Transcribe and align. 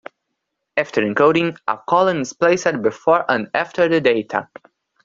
After 0.77 1.01
encoding, 1.03 1.59
a 1.67 1.77
colon 1.87 2.21
is 2.21 2.33
placed 2.33 2.81
before 2.81 3.23
and 3.29 3.51
after 3.53 3.87
the 3.87 4.01
data. 4.01 4.49